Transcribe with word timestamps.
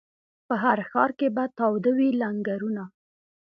په 0.47 0.55
هر 0.63 0.79
ښار 0.89 1.09
کي 1.19 1.27
به 1.35 1.43
تاوده 1.59 1.91
وي 1.97 2.09
لنګرونه 2.21 2.83